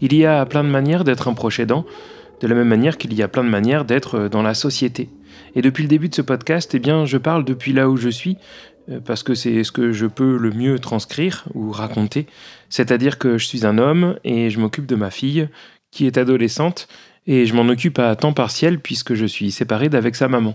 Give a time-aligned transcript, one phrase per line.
[0.00, 1.86] Il y a plein de manières d'être un proche aidant,
[2.40, 5.08] de la même manière qu'il y a plein de manières d'être dans la société.
[5.54, 8.10] Et depuis le début de ce podcast, eh bien, je parle depuis là où je
[8.10, 8.36] suis,
[8.90, 12.26] euh, parce que c'est ce que je peux le mieux transcrire ou raconter.
[12.68, 15.48] C'est-à-dire que je suis un homme et je m'occupe de ma fille,
[15.90, 16.88] qui est adolescente,
[17.26, 20.54] et je m'en occupe à temps partiel puisque je suis séparé d'avec sa maman.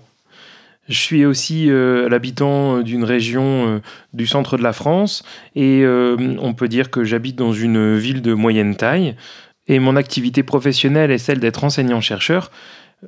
[0.88, 3.80] Je suis aussi euh, l'habitant d'une région euh,
[4.14, 5.24] du centre de la France
[5.56, 9.16] et on peut dire que j'habite dans une ville de moyenne taille.
[9.68, 12.52] Et mon activité professionnelle est celle d'être enseignant-chercheur,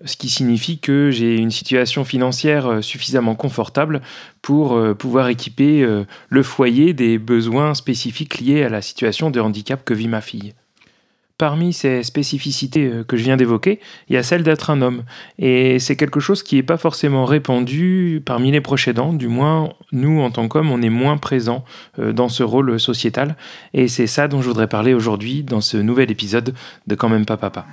[0.06, 4.02] ce qui signifie que j'ai une situation financière euh, suffisamment confortable
[4.42, 9.40] pour euh, pouvoir équiper euh, le foyer des besoins spécifiques liés à la situation de
[9.40, 10.54] handicap que vit ma fille.
[11.44, 15.04] Parmi ces spécificités que je viens d'évoquer, il y a celle d'être un homme.
[15.40, 19.12] Et c'est quelque chose qui n'est pas forcément répandu parmi les proches aidants.
[19.12, 21.66] Du moins, nous, en tant qu'hommes, on est moins présents
[21.98, 23.36] dans ce rôle sociétal.
[23.74, 26.54] Et c'est ça dont je voudrais parler aujourd'hui dans ce nouvel épisode
[26.88, 27.66] de Quand même pas papa.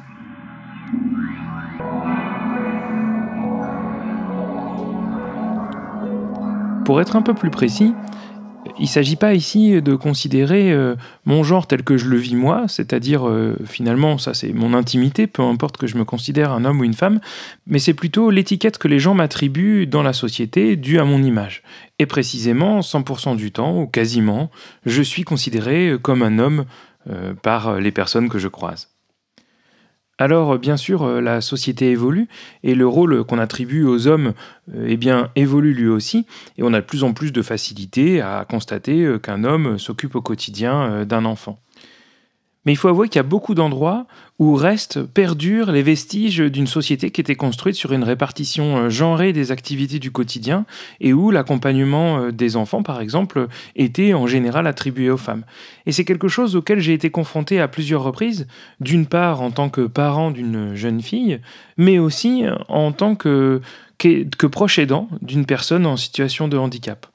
[6.85, 7.95] Pour être un peu plus précis,
[8.79, 10.95] il ne s'agit pas ici de considérer euh,
[11.25, 15.27] mon genre tel que je le vis moi, c'est-à-dire euh, finalement ça c'est mon intimité,
[15.27, 17.21] peu importe que je me considère un homme ou une femme,
[17.67, 21.63] mais c'est plutôt l'étiquette que les gens m'attribuent dans la société due à mon image.
[21.99, 24.51] Et précisément, 100% du temps, ou quasiment,
[24.87, 26.65] je suis considéré comme un homme
[27.09, 28.89] euh, par les personnes que je croise.
[30.21, 32.29] Alors bien sûr, euh, la société évolue
[32.63, 34.35] et le rôle qu'on attribue aux hommes
[34.75, 36.27] euh, eh bien, évolue lui aussi
[36.59, 40.15] et on a de plus en plus de facilité à constater euh, qu'un homme s'occupe
[40.15, 41.59] au quotidien d'un enfant.
[42.67, 44.07] Mais il faut avouer qu'il y a beaucoup d'endroits
[44.39, 49.33] où restent, perdurent les vestiges d'une société qui était construite sur une répartition euh, genrée
[49.33, 50.67] des activités du quotidien
[51.01, 55.45] et où l'accompagnement euh, des enfants, par exemple, était en général attribué aux femmes.
[55.87, 58.47] Et c'est quelque chose auquel j'ai été confronté à plusieurs reprises,
[58.81, 61.41] d'une part en tant que parent d'une jeune fille,
[61.79, 63.63] mais aussi en tant que,
[63.99, 67.07] que proche aidant d'une personne en situation de handicap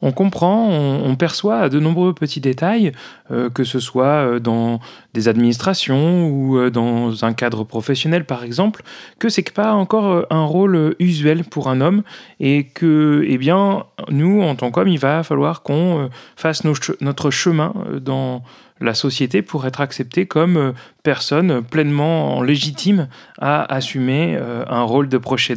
[0.00, 2.92] on comprend, on, perçoit de nombreux petits détails,
[3.32, 4.78] euh, que ce soit euh, dans
[5.12, 8.84] des administrations ou euh, dans un cadre professionnel par exemple,
[9.18, 12.04] que c'est pas encore un rôle usuel pour un homme
[12.38, 17.74] et que, eh bien, nous en tant qu'hommes, il va falloir qu'on fasse notre chemin
[18.00, 18.44] dans
[18.80, 23.08] la société pour être accepté comme personne pleinement légitime
[23.40, 24.38] à assumer
[24.68, 25.50] un rôle de proche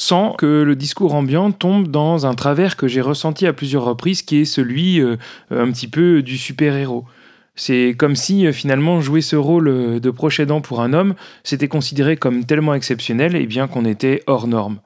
[0.00, 4.22] sans que le discours ambiant tombe dans un travers que j'ai ressenti à plusieurs reprises,
[4.22, 5.16] qui est celui euh,
[5.50, 7.04] un petit peu du super-héros.
[7.54, 11.16] C'est comme si euh, finalement jouer ce rôle euh, de proche aidant pour un homme,
[11.44, 14.78] c'était considéré comme tellement exceptionnel et bien qu'on était hors norme.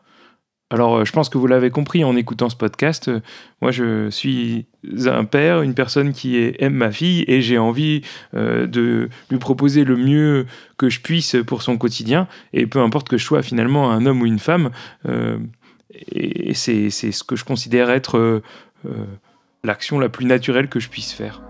[0.70, 3.08] Alors, euh, je pense que vous l'avez compris en écoutant ce podcast.
[3.08, 3.20] Euh,
[3.60, 4.66] moi, je suis
[5.06, 8.02] un père, une personne qui aime ma fille et j'ai envie
[8.34, 10.46] euh, de lui proposer le mieux
[10.78, 12.28] que je puisse pour son quotidien.
[12.52, 14.70] Et peu importe que je sois finalement un homme ou une femme,
[16.12, 18.42] et c'est ce que je considère être
[19.62, 21.40] l'action la plus naturelle que je puisse faire.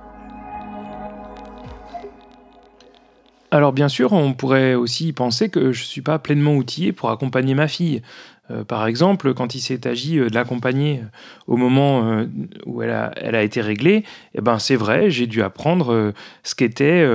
[3.54, 7.10] Alors bien sûr, on pourrait aussi penser que je ne suis pas pleinement outillé pour
[7.10, 8.02] accompagner ma fille.
[8.50, 11.06] Euh, par exemple, quand il s'est agi euh, de l'accompagner euh,
[11.46, 12.24] au moment
[12.66, 16.12] où elle a, été réglée, eh ben c'est vrai, j'ai dû apprendre
[16.42, 17.06] ce qu'était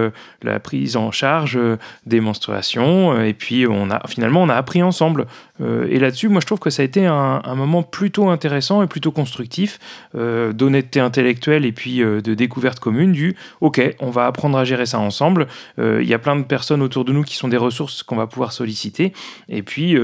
[0.44, 1.59] la prise en charge
[2.06, 5.25] des menstruations, et puis on a finalement on a appris ensemble.
[5.59, 8.88] et là-dessus, moi je trouve que ça a été un, un moment plutôt intéressant et
[8.88, 9.79] plutôt constructif,
[10.13, 13.12] d'honnêteté intellectuelle et puis de découverte commune.
[13.12, 15.48] Du OK, on va apprendre à gérer ça ensemble.
[15.80, 18.27] Il y a plein de personnes autour de nous qui sont des ressources qu'on va
[18.27, 19.13] pouvoir solliciter,
[19.48, 19.98] et puis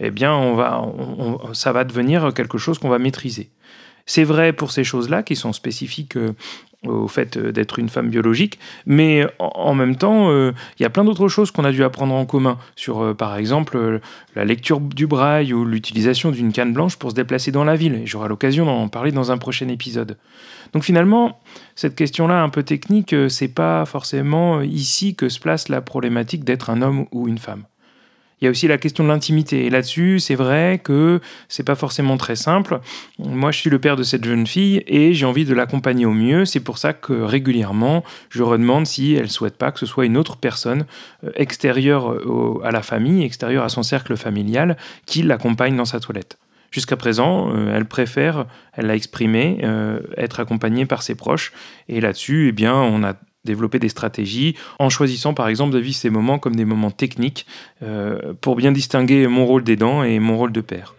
[0.00, 0.67] eh bien on va
[1.52, 3.50] ça va devenir quelque chose qu'on va maîtriser.
[4.08, 6.32] C'est vrai pour ces choses-là qui sont spécifiques euh,
[6.86, 10.90] au fait euh, d'être une femme biologique, mais en même temps, euh, il y a
[10.90, 14.00] plein d'autres choses qu'on a dû apprendre en commun, sur par exemple
[14.34, 18.00] la lecture du braille ou l'utilisation d'une canne blanche pour se déplacer dans la ville,
[18.06, 20.16] j'aurai l'occasion d'en parler dans un prochain épisode.
[20.72, 21.38] Donc finalement,
[21.74, 26.70] cette question-là un peu technique, c'est pas forcément ici que se place la problématique d'être
[26.70, 27.64] un homme ou une femme.
[28.40, 29.66] Il y a aussi la question de l'intimité.
[29.66, 32.80] Et là-dessus, c'est vrai que c'est pas forcément très simple.
[33.18, 36.12] Moi, je suis le père de cette jeune fille et j'ai envie de l'accompagner au
[36.12, 36.44] mieux.
[36.44, 40.16] C'est pour ça que régulièrement, je redemande si elle souhaite pas que ce soit une
[40.16, 40.86] autre personne
[41.24, 42.14] euh, extérieure
[42.64, 44.76] à la famille, extérieure à son cercle familial,
[45.06, 46.38] qui l'accompagne dans sa toilette.
[46.70, 51.52] Jusqu'à présent, euh, elle préfère, elle l'a exprimé, euh, être accompagnée par ses proches.
[51.88, 53.14] Et là-dessus, eh bien, on a
[53.44, 57.46] développer des stratégies en choisissant par exemple de vivre ces moments comme des moments techniques
[57.82, 60.94] euh, pour bien distinguer mon rôle d'aidant et mon rôle de père.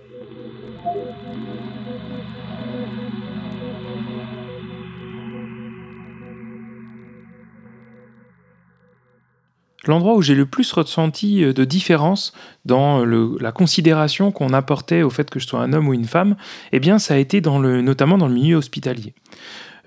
[9.89, 12.33] L'endroit où j'ai le plus ressenti euh, de différence
[12.65, 16.35] dans la considération qu'on apportait au fait que je sois un homme ou une femme,
[16.71, 19.13] eh bien, ça a été dans le, notamment dans le milieu hospitalier.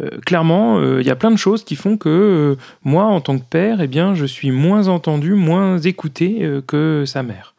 [0.01, 3.21] Euh, clairement, euh, il y a plein de choses qui font que euh, moi, en
[3.21, 7.55] tant que père, eh bien, je suis moins entendu, moins écouté que sa mère.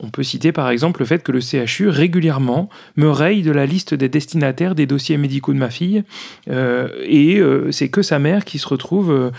[0.00, 3.66] On peut citer par exemple le fait que le CHU régulièrement me raye de la
[3.66, 6.04] liste des destinataires des dossiers médicaux de ma fille,
[6.48, 9.32] et c'est que sa mère qui se retrouve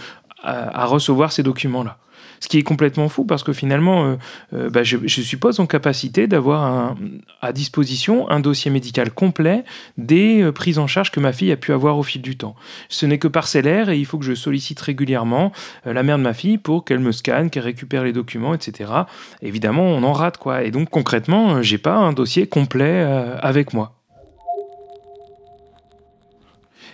[0.43, 1.97] à recevoir ces documents-là.
[2.39, 4.15] Ce qui est complètement fou parce que finalement, euh,
[4.53, 6.95] euh, bah, je, suppose en capacité d'avoir
[7.41, 9.63] à disposition un dossier médical complet
[9.97, 12.55] des euh, prises en charge que ma fille a pu avoir au fil du temps.
[12.87, 15.51] Ce n'est que parcellaire et il faut que je sollicite régulièrement
[15.85, 18.91] la mère de ma fille pour qu'elle me scanne, qu'elle récupère les documents, etc.
[19.41, 20.63] Évidemment, on en rate quoi.
[20.63, 23.01] Et donc concrètement, j'ai pas un dossier complet
[23.41, 23.98] avec moi.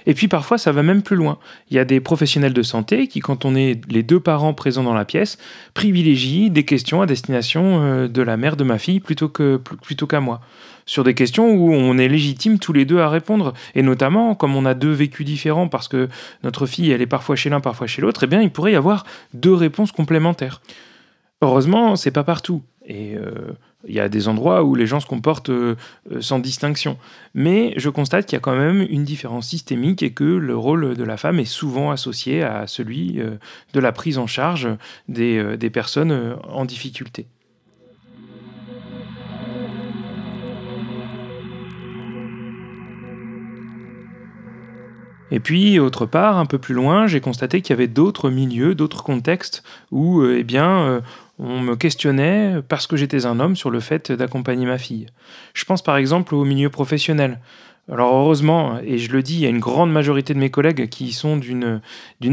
[0.05, 1.37] Et puis parfois, ça va même plus loin.
[1.69, 4.83] Il y a des professionnels de santé qui, quand on est les deux parents présents
[4.83, 5.37] dans la pièce,
[5.73, 10.41] privilégient des questions à destination euh, de la mère de ma fille plutôt qu'à moi.
[10.85, 13.53] Sur des questions où on est légitime tous les deux à répondre.
[13.73, 16.09] Et notamment, comme on a deux vécus différents, parce que
[16.43, 19.05] notre fille, elle est parfois chez l'un, parfois chez l'autre, eh il pourrait y avoir
[19.33, 20.61] deux réponses complémentaires.
[21.41, 22.61] Heureusement, c'est pas partout.
[22.87, 23.53] Et euh,
[23.87, 25.75] il y a des endroits où les gens se comportent euh,
[26.11, 26.97] euh, sans distinction.
[27.33, 30.95] Mais je constate qu'il y a quand même une différence systémique et que le rôle
[30.95, 33.19] de la femme est souvent associé à celui
[33.73, 34.69] de la prise en charge
[35.07, 37.27] des personnes en difficulté.
[45.31, 48.75] Et puis, autre part, un peu plus loin, j'ai constaté qu'il y avait d'autres milieux,
[48.75, 51.01] d'autres contextes où, eh bien,
[51.39, 55.07] on me questionnait, parce que j'étais un homme, sur le fait d'accompagner ma fille.
[55.53, 57.39] Je pense par exemple au milieu professionnel.
[57.91, 60.89] Alors heureusement, et je le dis, il y a une grande majorité de mes collègues
[60.89, 61.81] qui sont d'une,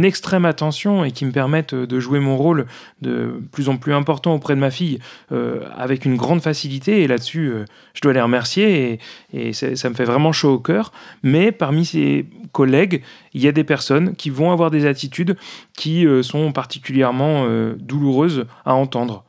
[0.02, 2.66] extrême attention et qui me permettent de jouer mon rôle
[3.02, 4.98] de plus en plus important auprès de ma fille
[5.30, 7.02] euh, avec une grande facilité.
[7.02, 8.98] Et là-dessus, euh, je dois les remercier
[9.34, 10.90] et, ça me fait vraiment chaud au cœur.
[11.22, 13.02] Mais parmi ces collègues,
[13.34, 15.36] il y a des personnes qui vont avoir des attitudes
[15.76, 17.46] qui euh, sont particulièrement
[17.78, 19.24] douloureuses à entendre.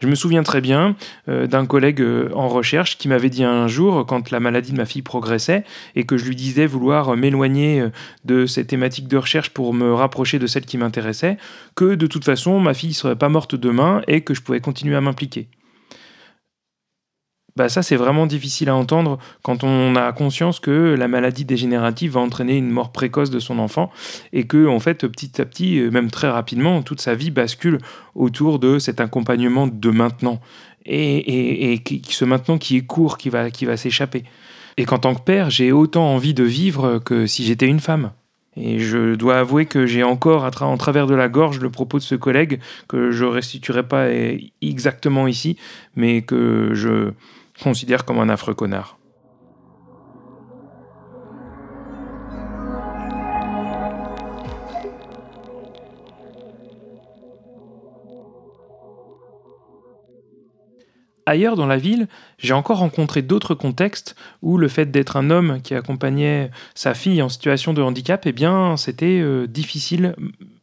[0.00, 0.94] Je me souviens très bien
[1.28, 4.76] euh, d'un collègue euh, en recherche qui m'avait dit un jour, quand la maladie de
[4.76, 5.64] ma fille progressait,
[5.96, 7.90] et que je lui disais vouloir m'éloigner euh,
[8.24, 11.36] de cette thématique de recherche pour me rapprocher de celle qui m'intéressait,
[11.74, 14.60] que de toute façon ma fille ne serait pas morte demain et que je pouvais
[14.60, 15.48] continuer à m'impliquer.
[17.58, 22.12] Bah, ça c'est vraiment difficile à entendre quand on a conscience que la maladie dégénérative
[22.12, 23.90] va entraîner une mort précoce de son enfant
[24.32, 27.78] et que en fait petit à petit, euh, même très rapidement, toute sa vie bascule
[28.14, 30.40] autour de cet accompagnement de maintenant
[30.86, 34.22] et, et, ce maintenant qui est court, qui va, qui va s'échapper.
[34.76, 38.12] Et qu'en tant que père, j'ai autant envie de vivre que si j'étais une femme.
[38.56, 42.04] Et je dois avouer que j'ai encore en travers de la gorge le propos de
[42.04, 44.06] ce collègue que je restituerai pas
[44.62, 45.56] exactement ici,
[45.96, 47.12] mais que je,
[47.62, 48.98] considère comme un affreux connard.
[61.26, 65.60] Ailleurs dans la ville, j'ai encore rencontré d'autres contextes où le fait d'être un homme
[65.62, 70.16] qui accompagnait sa fille en situation de handicap, eh bien, c'était euh, difficile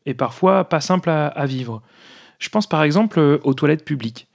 [0.08, 1.84] et parfois pas simple à vivre.
[2.40, 4.28] Je pense par exemple euh, aux toilettes publiques.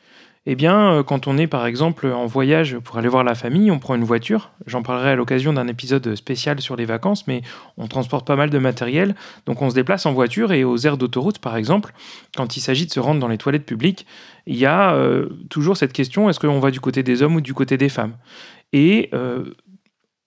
[0.46, 3.70] Eh bien, euh, quand on est par exemple en voyage pour aller voir la famille,
[3.70, 4.50] on prend une voiture.
[4.66, 7.42] J'en parlerai à l'occasion d'un épisode spécial sur les vacances, mais
[7.76, 9.14] on transporte pas mal de matériel.
[9.44, 11.92] Donc on se déplace en voiture et aux aires d'autoroute, par exemple,
[12.36, 14.06] quand il s'agit de se rendre dans les toilettes publiques,
[14.46, 17.40] il y a euh, toujours cette question est-ce qu'on va du côté des hommes ou
[17.42, 18.14] du côté des femmes?
[18.74, 19.44] Euh,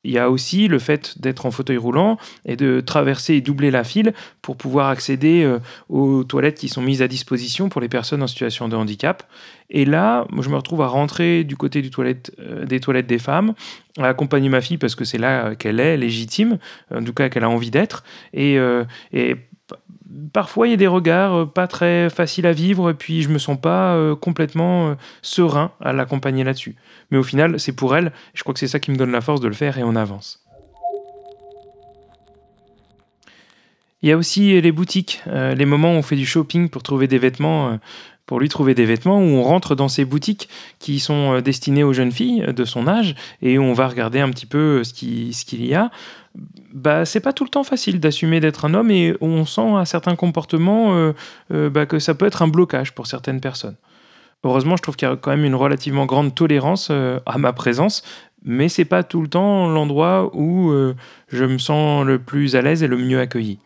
[0.03, 3.71] il y a aussi le fait d'être en fauteuil roulant et de traverser et doubler
[3.71, 5.49] la file pour pouvoir accéder
[5.89, 9.23] aux toilettes qui sont mises à disposition pour les personnes en situation de handicap.
[9.69, 13.53] Et là, je me retrouve à rentrer du côté euh, des toilettes des femmes,
[13.97, 16.59] à accompagner ma fille parce que c'est là qu'elle est légitime,
[16.93, 18.03] en tout cas qu'elle a envie d'être.
[18.33, 18.57] Et
[20.31, 23.37] parfois il y a des regards pas très faciles à vivre et puis je me
[23.37, 26.75] sens pas complètement serein à l'accompagner là-dessus.
[27.11, 29.21] Mais au final, c'est pour elle, je crois que c'est ça qui me donne la
[29.21, 30.43] force de le faire et on avance.
[34.03, 36.83] Il y a aussi les boutiques, euh, les moments où on fait du shopping pour
[36.83, 37.77] trouver des vêtements, euh,
[38.25, 41.85] pour lui trouver des vêtements, où on rentre dans ces boutiques qui sont euh, destinées
[41.85, 44.93] aux jeunes filles de son âge et où on va regarder un petit peu ce
[44.93, 45.89] qu'il y a.
[46.73, 49.85] Bah, c'est pas tout le temps facile d'assumer d'être un homme et on sent à
[49.85, 51.13] certains comportements
[51.49, 53.75] bah, que ça peut être un blocage pour certaines personnes.
[54.43, 58.03] Heureusement, je trouve qu'il y a quand même une relativement grande tolérance à ma présence,
[58.43, 60.73] mais c'est pas tout le temps l'endroit où
[61.27, 63.59] je me sens le plus à l'aise et le mieux accueilli.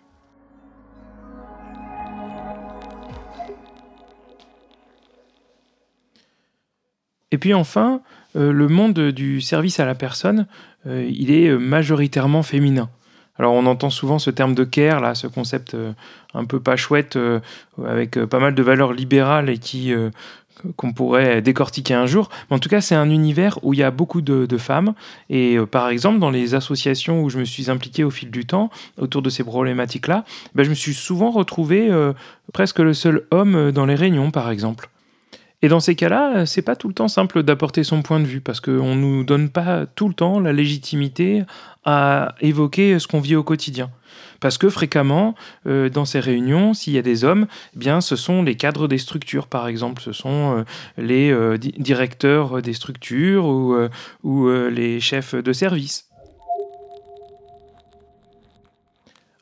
[7.31, 8.01] Et puis enfin,
[8.35, 10.47] euh, le monde du service à la personne,
[10.85, 12.89] euh, il est euh, majoritairement féminin.
[13.39, 15.75] Alors on entend souvent ce terme de care, là, ce concept
[16.33, 17.17] un peu pas chouette,
[17.85, 19.93] avec pas mal de valeurs libérales et qui
[20.75, 22.29] qu'on pourrait décortiquer un jour.
[22.49, 24.93] Mais en tout cas, c'est un univers où il y a beaucoup de, femmes.
[25.29, 28.71] Et par exemple, dans les associations où je me suis impliqué au fil du temps
[28.99, 30.25] autour de ces problématiques-là,
[30.55, 31.91] ben, je me suis souvent retrouvé
[32.53, 34.89] presque le seul homme dans les réunions, par exemple.
[35.63, 38.41] Et dans ces cas-là, c'est pas tout le temps simple d'apporter son point de vue
[38.41, 41.43] parce qu'on nous donne pas tout le temps la légitimité
[41.83, 43.89] à évoquer ce qu'on vit au quotidien.
[44.39, 45.35] Parce que fréquemment,
[45.65, 48.87] euh, dans ces réunions, s'il y a des hommes, eh bien, ce sont les cadres
[48.87, 50.63] des structures, par exemple, ce sont euh,
[50.97, 53.75] les euh, directeurs des structures ou,
[54.23, 56.06] ou les chefs de service.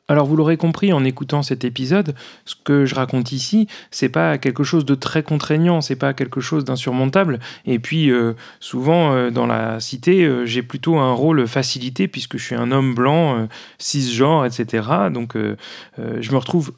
[0.08, 4.38] Alors vous l'aurez compris en écoutant cet épisode, ce que je raconte ici, c'est pas
[4.38, 7.40] quelque chose de très contraignant, c'est pas quelque chose d'insurmontable.
[7.64, 12.36] Et puis euh, souvent euh, dans la cité, euh, j'ai plutôt un rôle facilité puisque
[12.36, 13.48] je suis un homme blanc,
[13.78, 14.88] cisgenre, etc.
[15.12, 16.72] Donc je me retrouve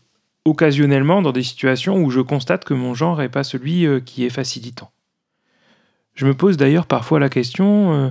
[0.44, 4.30] occasionnellement dans des situations où je constate que mon genre n'est pas celui qui est
[4.30, 4.90] facilitant.
[6.18, 8.10] Je me pose d'ailleurs parfois la question euh,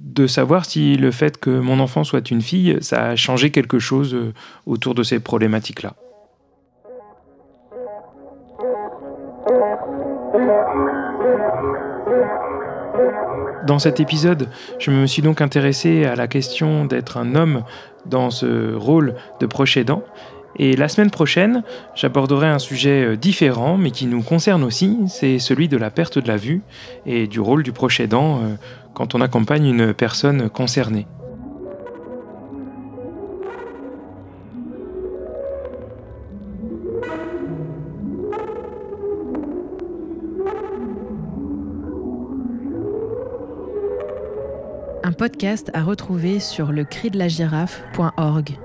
[0.00, 3.78] de savoir si le fait que mon enfant soit une fille, ça a changé quelque
[3.78, 4.32] chose euh,
[4.64, 5.92] autour de ces problématiques-là.
[13.66, 14.48] Dans cet épisode,
[14.78, 17.62] je me suis donc intéressé à la question d'être un homme
[18.06, 20.02] dans ce rôle de proche aidant
[20.56, 21.62] et la semaine prochaine,
[21.94, 26.18] j'aborderai un sujet euh, différent, mais qui nous concerne aussi, c'est celui de la perte
[26.18, 26.62] de la vue
[27.06, 28.54] et du rôle du proche aidant euh,
[28.94, 31.06] quand on accompagne une personne concernée.
[45.02, 48.58] Un podcast à retrouver sur le cri de la girafe.org.